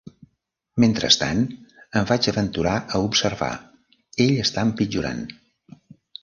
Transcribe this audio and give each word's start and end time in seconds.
"Mentrestant", 0.83 1.43
em 2.01 2.07
vaig 2.11 2.29
aventurar 2.31 2.73
a 2.79 3.03
observar, 3.09 3.51
"ell 4.27 4.33
està 4.47 4.65
empitjorant". 4.71 5.23